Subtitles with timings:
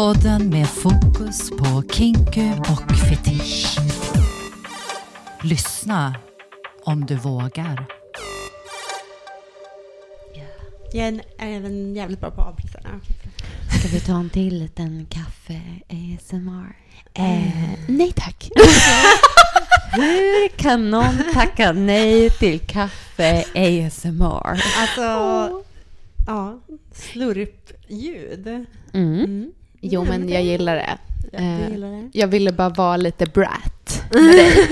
[0.00, 3.78] Podden med fokus på kinky och fetisch.
[5.42, 6.14] Lyssna
[6.84, 7.86] om du vågar.
[10.92, 12.80] Jag är även jävligt bra på att avbryta.
[13.78, 16.76] Ska vi ta en till liten kaffe ASMR?
[17.14, 18.50] Eh, nej tack.
[19.92, 24.62] Hur kan någon tacka nej till kaffe ASMR?
[24.80, 25.62] Alltså,
[26.26, 26.60] ja,
[26.92, 28.46] slurpljud.
[28.92, 29.24] Mm.
[29.24, 29.52] Mm.
[29.80, 30.98] Jo, men jag gillar det.
[31.32, 32.10] Ja, Eh, gillar det?
[32.12, 34.50] Jag ville bara vara lite brat med dig.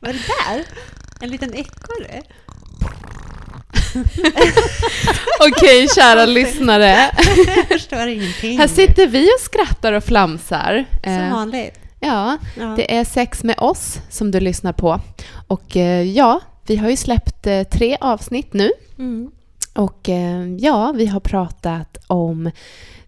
[0.00, 0.18] Vad är det
[0.48, 0.64] där?
[1.20, 2.22] En liten ekorre?
[5.48, 7.10] Okej, kära lyssnare.
[7.56, 8.58] Jag förstår ingenting.
[8.58, 10.84] Här sitter vi och skrattar och flamsar.
[11.04, 11.78] Som Eh, vanligt.
[12.00, 12.74] ja, Ja.
[12.76, 15.00] det är Sex med oss som du lyssnar på.
[15.46, 18.70] Och eh, ja, vi har ju släppt tre avsnitt nu.
[18.98, 19.30] Mm.
[19.74, 22.50] Och eh, ja, vi har pratat om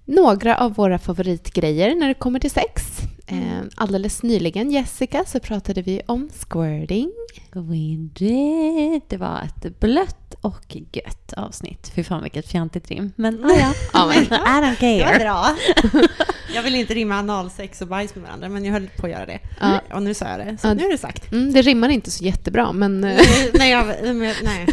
[0.05, 2.83] några av våra favoritgrejer när det kommer till sex.
[3.27, 3.39] Eh,
[3.75, 7.13] alldeles nyligen, Jessica, så pratade vi om squirting.
[7.53, 9.03] We did.
[9.09, 11.93] Det var ett blött och gött avsnitt.
[11.95, 13.13] Fy fan vilket fjantigt rim.
[13.17, 13.73] Men ah, ja.
[13.93, 15.19] Ja, men- I don't Det var care.
[15.19, 15.47] bra.
[16.55, 19.27] Jag vill inte rimma analsex och bajs med varandra, men jag höll på att göra
[19.27, 19.39] det.
[19.61, 19.81] Ja.
[19.93, 20.75] Och nu sa jag det, så Ja.
[20.75, 21.33] nu är det sagt.
[21.33, 23.05] Mm, det rimmar inte så jättebra, men...
[23.05, 23.21] eh,
[23.55, 24.67] nej, jag, men- nej,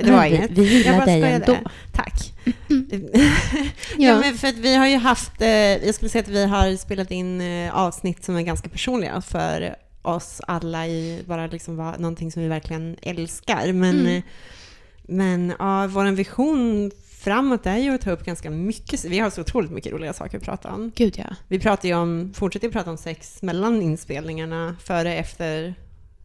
[0.00, 0.50] det var Men vi- inget.
[0.50, 1.56] vi gillar jag bara dig ändå.
[1.92, 2.32] Tack.
[3.96, 4.08] Ja.
[4.08, 4.20] ja.
[4.20, 5.48] men för att vi har ju haft, eh,
[5.86, 9.74] jag skulle säga att vi har spelat in eh, avsnitt som är ganska personliga för
[10.02, 13.72] oss alla i bara liksom vara någonting som vi verkligen älskar.
[13.72, 14.22] Men, Mm.
[15.02, 16.90] men ja, vår vision
[17.20, 20.36] framåt är ju att ta upp ganska mycket, vi har så otroligt mycket roliga saker
[20.38, 20.92] att prata om.
[20.94, 21.24] Gud ja.
[21.48, 25.74] Vi pratar ju om, fortsätter ju prata om sex mellan inspelningarna, före, efter,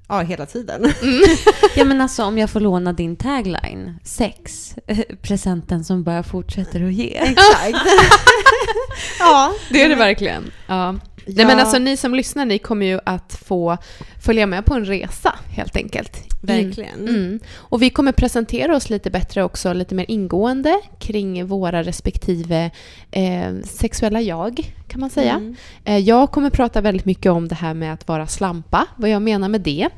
[0.10, 0.94] ja hela tiden.
[1.76, 4.00] Ja men alltså om jag får låna din tagline.
[4.04, 4.76] Sex.
[4.88, 7.18] eh, Presenten som bara fortsätter att ge.
[7.18, 7.78] Exakt.
[9.20, 10.52] ja, Det är det verkligen.
[10.68, 10.96] Ja.
[11.28, 13.78] Nej, men alltså ni som lyssnar, ni kommer ju att få
[14.26, 16.18] följa med på en resa helt enkelt.
[16.42, 17.08] Verkligen.
[17.08, 17.40] Mm.
[17.54, 22.72] Och vi kommer presentera oss lite bättre också, lite mer ingående kring våra respektive
[23.12, 25.34] eh, sexuella jag, kan man säga.
[25.34, 25.56] Mm.
[25.86, 29.22] Eh, jag kommer prata väldigt mycket om det här med att vara slampa, vad jag
[29.22, 29.90] menar med det.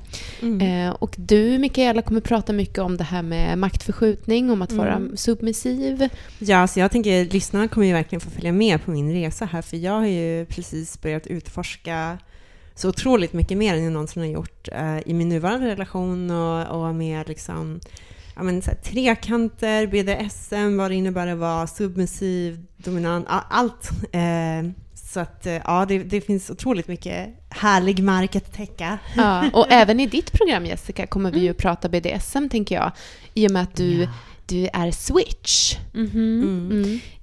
[0.41, 0.87] Mm.
[0.87, 4.95] Eh, och du, Mikaela, kommer prata mycket om det här med maktförskjutning, om att vara
[4.95, 5.17] Mm.
[5.17, 6.09] submissiv.
[6.39, 9.61] Ja, så jag tänker lyssnarna kommer ju verkligen få följa med på min resa här,
[9.61, 12.17] för jag har ju precis börjat utforska
[12.77, 16.81] så otroligt mycket mer än jag någonsin har gjort eh, i min nuvarande relation och,
[16.81, 17.79] och med liksom
[18.37, 23.89] Ja, men så här, trekanter, BDSM, vad det innebär att vara submissiv, dominant, allt.
[24.11, 28.97] Eh, så att eh, ja, det, det finns otroligt mycket härlig mark att täcka.
[29.15, 32.91] Ja, och även i ditt program, Jessica, kommer vi ju prata BDSM, tänker jag.
[33.33, 34.07] I och med att du,
[34.45, 35.75] du är switch.
[35.93, 36.09] Mm.
[36.11, 36.71] Mm.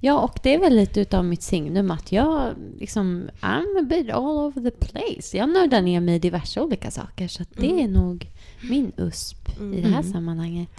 [0.05, 4.09] Ja, och det är väl lite utav mitt signum att jag liksom, I'm a bit
[4.09, 5.37] all over the place.
[5.37, 7.79] Jag nördar ner mig i diverse olika saker, så det Mm.
[7.79, 8.29] är nog
[8.69, 10.13] min USP i det här Mm.
[10.13, 10.69] sammanhanget.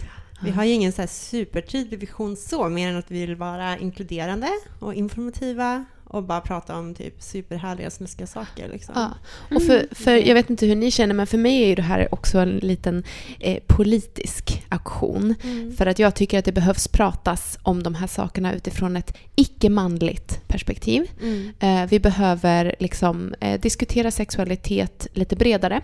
[0.43, 3.77] Vi har ju ingen så här supertydlig vision så, mer än att vi vill vara
[3.77, 4.47] inkluderande
[4.79, 8.69] och informativa och bara prata om typ superhärliga snuskiga saker.
[8.69, 8.93] Liksom.
[8.97, 9.11] Ja.
[9.55, 12.13] Och för, för, jag vet inte hur ni känner, men för mig är det här
[12.13, 13.03] också en liten
[13.39, 15.35] eh, politisk aktion.
[15.43, 15.75] Mm.
[15.75, 20.47] För att jag tycker att det behövs pratas om de här sakerna utifrån ett icke-manligt
[20.47, 21.09] perspektiv.
[21.21, 21.53] Mm.
[21.59, 25.81] Eh, vi behöver liksom, eh, diskutera sexualitet lite bredare.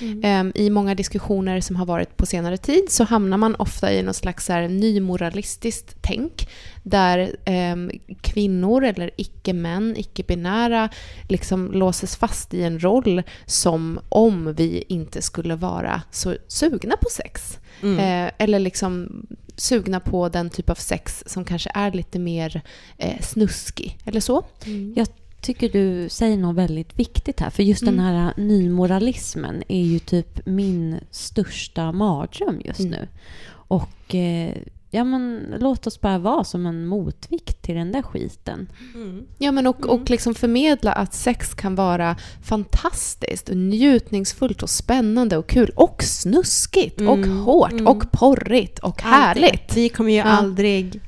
[0.00, 0.20] Mm.
[0.24, 4.02] Ehm, I många diskussioner som har varit på senare tid så hamnar man ofta i
[4.02, 6.48] något slags här nymoralistiskt tänk
[6.82, 10.88] där ehm, kvinnor eller icke-män, icke-binära
[11.28, 17.08] liksom låses fast i en roll som om vi inte skulle vara så sugna på
[17.10, 17.58] sex.
[17.82, 17.98] Mm.
[17.98, 19.26] Eh, eller liksom
[19.56, 22.62] sugna på den typ av sex som kanske är lite mer
[22.98, 24.44] eh, snuskig eller så.
[24.66, 24.92] Mm.
[24.96, 25.06] Jag
[25.40, 27.50] tycker du säger något väldigt viktigt här.
[27.50, 28.04] För just den Mm.
[28.14, 32.90] här nymoralismen är ju typ min största mardröm just Mm.
[32.90, 33.08] nu.
[33.52, 34.56] Och eh,
[34.90, 38.68] ja, men låt oss bara vara som en motvikt till den där skiten.
[38.94, 39.24] Mm.
[39.38, 39.90] Ja, men och, Mm.
[39.90, 46.02] och liksom förmedla att sex kan vara fantastiskt och njutningsfullt och spännande och kul och
[46.02, 47.38] snuskigt och Mm.
[47.38, 47.86] hårt Mm.
[47.86, 49.42] och porrigt och Alltid.
[49.44, 49.76] härligt.
[49.76, 51.00] Vi kommer ju aldrig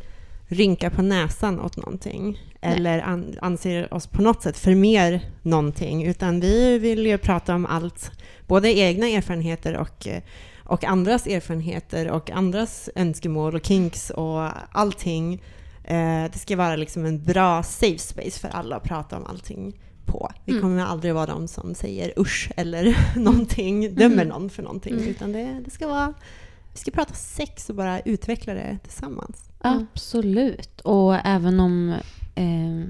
[0.49, 6.05] rynka på näsan åt någonting eller an, anser oss på något sätt för mer någonting,
[6.07, 8.11] utan vi vill ju prata om allt,
[8.47, 10.23] både egna erfarenheter och, eh,
[10.65, 15.43] och andras erfarenheter och andras önskemål och kinks och allting.
[15.85, 19.81] Eh, det ska vara liksom en bra safe space för alla att prata om allting
[20.07, 20.31] på.
[20.45, 20.63] Vi Mm.
[20.63, 24.29] kommer aldrig vara de som säger usch eller någonting, dömer Mm.
[24.29, 25.09] någon för någonting, Mm.
[25.09, 26.15] utan det, det ska vara
[26.73, 29.37] vi ska prata sex och bara utveckla det tillsammans.
[29.61, 30.81] Absolut.
[30.81, 31.95] Och även om
[32.35, 32.81] eh,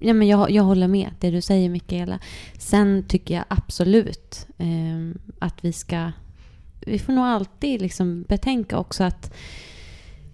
[0.00, 2.18] ja, men jag, jag håller med det du säger Mikaela.
[2.58, 6.12] Sen tycker jag absolut eh, att vi ska...
[6.86, 9.34] Vi får nog alltid liksom betänka också att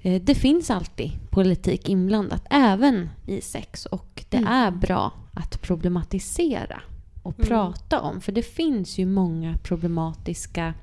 [0.03, 3.87] eh, det finns alltid politik inblandat, även i sex.
[3.87, 4.53] Och det Mm.
[4.53, 6.83] är bra att problematisera
[7.23, 7.49] och Mm.
[7.49, 8.21] prata om.
[8.21, 10.75] För det finns ju många problematiska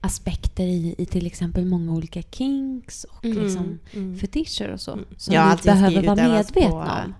[0.00, 3.42] aspekter i, i till exempel många olika kinks och Mm.
[3.44, 4.18] liksom Mm.
[4.18, 4.92] fetischer och så.
[4.92, 5.04] Mm.
[5.16, 7.14] Som Ja, vi behöver vara medvetna om.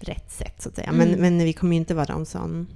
[0.00, 0.88] rätt sätt så att säga.
[0.88, 1.08] Mm.
[1.10, 2.66] Men, men vi kommer ju inte vara de som...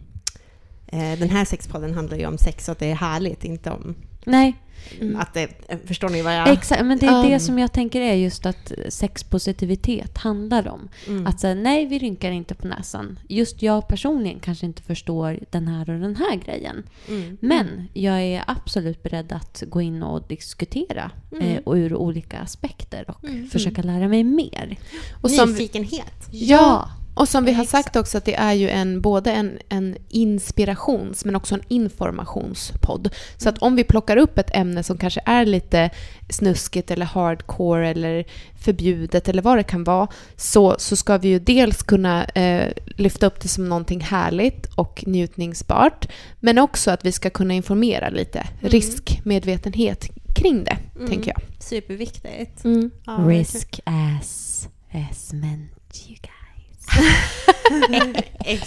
[0.93, 3.95] Eh, den här sexpodden handlar ju om sex och att det är härligt, inte om
[4.25, 4.55] Nej,
[5.01, 5.17] Mm.
[5.21, 5.49] att det...
[5.69, 6.49] eh, Förstår ni vad jag...
[6.49, 6.85] exakt.
[6.85, 7.29] Men det är Ja.
[7.29, 10.89] det som jag tänker är just att sexpositivitet handlar om.
[11.07, 11.27] Mm.
[11.27, 13.19] Att säga nej, vi rynkar inte på näsan.
[13.29, 16.83] Just jag personligen kanske inte förstår den här och den här grejen.
[17.09, 17.37] Mm.
[17.41, 21.45] Men jag är absolut beredd att gå in och diskutera Mm.
[21.47, 23.49] eh, och ur olika aspekter och Mm.
[23.51, 24.77] försöka lära mig mer.
[25.23, 26.29] Och som, Nyfikenhet.
[26.31, 29.97] ja, och som vi har sagt också att det är ju en, både en, en
[30.09, 33.09] inspirations men också en informationspodd.
[33.37, 35.91] Så att om vi plockar upp ett ämne som kanske är lite
[36.31, 38.25] snuskigt eller hardcore eller
[38.61, 43.27] förbjudet eller vad det kan vara så, så ska vi ju dels kunna eh, lyfta
[43.27, 46.09] upp det som någonting härligt och njutningsbart
[46.41, 51.09] men också att vi ska kunna informera lite riskmedvetenhet kring det, Mm.
[51.11, 51.41] tänker jag.
[51.63, 52.65] Superviktigt.
[52.65, 52.91] Mm.
[53.07, 53.13] Ja.
[53.13, 55.71] Risk as, as meant
[56.09, 56.48] you guys.
[58.45, 58.63] Ex,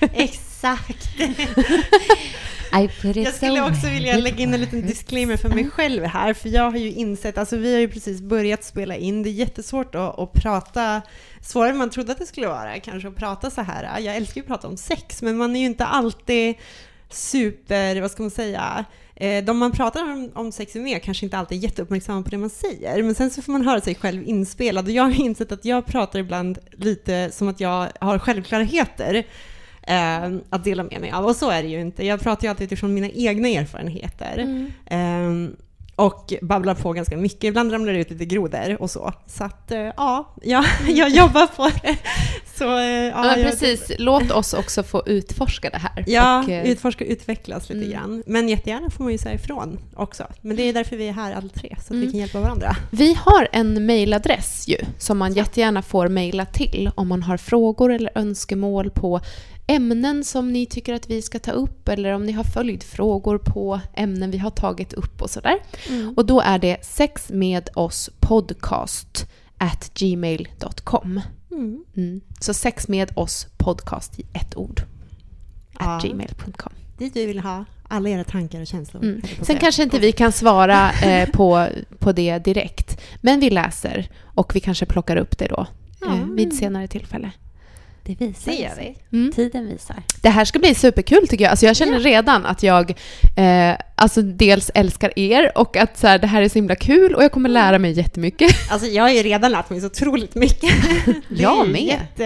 [0.00, 1.08] exakt.
[3.14, 6.70] Jag skulle också vilja lägga in en liten disclaimer för mig själv här, för jag
[6.70, 10.18] har ju insett, alltså vi har ju precis börjat spela in, det är jättesvårt att,
[10.18, 11.02] att prata,
[11.42, 14.00] svårare än man trodde att det skulle vara kanske att prata så här.
[14.00, 16.54] Jag älskar ju att prata om sex, men man är ju inte alltid
[17.10, 18.84] super, vad ska man säga,
[19.44, 22.50] de man pratar om, om sex med kanske inte alltid är jätteuppmärksamma på det man
[22.50, 25.64] säger, men sen så får man höra sig själv inspelad och jag har insett att
[25.64, 29.24] jag pratar ibland lite som att jag har självklarheter
[29.82, 31.26] eh, att dela med mig av.
[31.26, 32.06] Och så är det ju inte.
[32.06, 34.38] Jag pratar ju alltid utifrån mina egna erfarenheter.
[34.38, 35.46] Mm.
[35.46, 35.56] Eh,
[35.96, 37.44] och babblar på ganska mycket.
[37.44, 39.12] Ibland ramlar det ut lite grodor och så.
[39.26, 41.96] Så att, eh, ja, jag, jag jobbar på det.
[42.60, 43.92] Så, eh, ja, Ja, precis.
[43.98, 46.04] Låt oss också få utforska det här.
[46.06, 47.90] Ja, Och, eh, utforska och utvecklas lite Mm.
[47.90, 48.22] grann.
[48.26, 50.26] Men jättegärna får man ju säga ifrån också.
[50.40, 52.00] Men det är därför vi är här alla tre, så att Mm.
[52.06, 52.76] vi kan hjälpa varandra.
[52.90, 57.92] Vi har en mejladress ju, som man jättegärna får mejla till om man har frågor
[57.92, 59.20] eller önskemål på
[59.66, 63.80] ämnen som ni tycker att vi ska ta upp eller om ni har följdfrågor på
[63.94, 65.58] ämnen vi har tagit upp och sådär.
[66.16, 69.26] Och då är det sexmedosspodcast
[69.58, 71.20] at gmail.com.
[71.50, 71.84] Mm.
[71.96, 72.20] Mm.
[72.40, 74.82] Så sex med oss podcast i ett ord.
[75.74, 76.08] At Ja.
[76.08, 76.72] gmail.com.
[76.98, 79.02] Dit vi vill ha alla era tankar och känslor.
[79.02, 79.22] Mm.
[79.42, 81.66] Sen kanske inte vi kan svara eh, på,
[81.98, 85.66] på det direkt, men vi läser och vi kanske plockar upp det då
[86.00, 86.06] Ja.
[86.14, 87.30] eh, vid senare tillfälle.
[88.18, 89.16] Det visar Det gör vi.
[89.18, 89.32] Mm.
[89.32, 90.02] Tiden visar.
[90.22, 91.50] Det här ska bli superkul tycker jag.
[91.50, 92.90] Alltså jag känner redan att jag
[93.36, 97.14] eh, alltså dels älskar er och att så här, det här är så himla kul
[97.14, 98.52] och jag kommer lära mig jättemycket.
[98.70, 100.70] Alltså jag har ju redan lärt mig så otroligt mycket.
[101.28, 101.82] Jag med.
[101.82, 102.24] Jätte,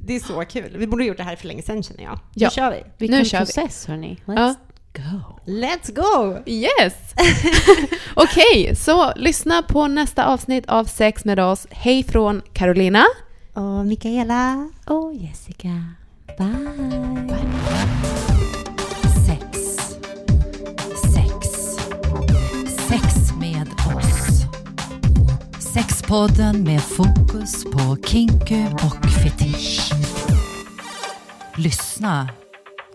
[0.00, 0.76] det är så kul.
[0.78, 2.18] Vi borde ha gjort det här för länge sedan känner jag.
[2.34, 2.48] Ja.
[2.48, 2.82] Nu kör vi.
[2.98, 3.44] Vilken Nu kör vi.
[3.46, 4.18] process hörni.
[4.26, 4.54] Let's Ja.
[4.96, 5.40] go.
[5.46, 6.42] Let's go!
[6.50, 6.94] Yes!
[8.14, 11.66] Okej, så lyssna på nästa avsnitt av Sex med oss.
[11.70, 13.04] Hej från Carolina.
[13.54, 14.70] Och Mikaela.
[14.86, 15.84] Och Jessica.
[16.38, 17.38] Bye.
[19.26, 19.58] Sex.
[21.14, 21.48] Sex.
[22.88, 24.42] Sex med oss.
[25.74, 29.92] Sexpodden med fokus på kinky och fetisch.
[31.56, 32.28] Lyssna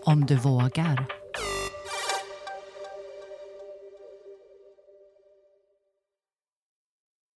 [0.04, 1.19] om du vågar.